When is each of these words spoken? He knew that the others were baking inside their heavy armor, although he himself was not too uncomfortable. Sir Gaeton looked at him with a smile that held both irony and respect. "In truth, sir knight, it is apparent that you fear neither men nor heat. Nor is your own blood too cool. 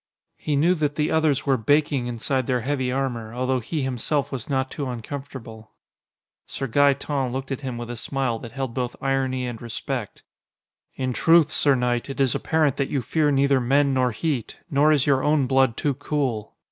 He 0.39 0.55
knew 0.55 0.73
that 0.73 0.95
the 0.95 1.11
others 1.11 1.45
were 1.45 1.57
baking 1.57 2.07
inside 2.07 2.47
their 2.47 2.61
heavy 2.61 2.91
armor, 2.91 3.35
although 3.35 3.59
he 3.59 3.83
himself 3.83 4.31
was 4.31 4.49
not 4.49 4.71
too 4.71 4.87
uncomfortable. 4.89 5.73
Sir 6.47 6.65
Gaeton 6.67 7.31
looked 7.31 7.51
at 7.51 7.61
him 7.61 7.77
with 7.77 7.91
a 7.91 7.95
smile 7.95 8.39
that 8.39 8.51
held 8.53 8.73
both 8.73 8.95
irony 8.99 9.45
and 9.45 9.61
respect. 9.61 10.23
"In 10.95 11.13
truth, 11.13 11.51
sir 11.51 11.75
knight, 11.75 12.09
it 12.09 12.19
is 12.19 12.33
apparent 12.33 12.77
that 12.77 12.89
you 12.89 13.03
fear 13.03 13.29
neither 13.29 13.61
men 13.61 13.93
nor 13.93 14.09
heat. 14.09 14.57
Nor 14.71 14.91
is 14.91 15.05
your 15.05 15.21
own 15.21 15.45
blood 15.45 15.77
too 15.77 15.93
cool. 15.93 16.55